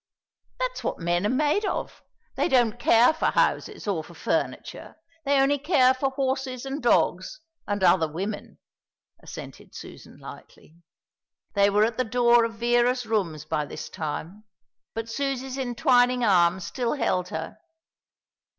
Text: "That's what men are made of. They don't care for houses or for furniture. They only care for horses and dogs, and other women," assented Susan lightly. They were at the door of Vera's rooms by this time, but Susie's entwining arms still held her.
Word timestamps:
"That's 0.57 0.83
what 0.83 0.97
men 0.97 1.27
are 1.27 1.29
made 1.29 1.63
of. 1.63 2.01
They 2.33 2.47
don't 2.49 2.79
care 2.79 3.13
for 3.13 3.27
houses 3.27 3.87
or 3.87 4.03
for 4.03 4.15
furniture. 4.15 4.95
They 5.25 5.39
only 5.39 5.59
care 5.59 5.93
for 5.93 6.09
horses 6.09 6.65
and 6.65 6.81
dogs, 6.81 7.39
and 7.67 7.83
other 7.83 8.11
women," 8.11 8.57
assented 9.21 9.75
Susan 9.75 10.17
lightly. 10.17 10.75
They 11.53 11.69
were 11.69 11.83
at 11.85 11.97
the 11.99 12.03
door 12.03 12.45
of 12.45 12.55
Vera's 12.55 13.05
rooms 13.05 13.45
by 13.45 13.63
this 13.63 13.89
time, 13.89 14.43
but 14.95 15.07
Susie's 15.07 15.59
entwining 15.59 16.23
arms 16.25 16.65
still 16.65 16.93
held 16.93 17.27
her. 17.27 17.59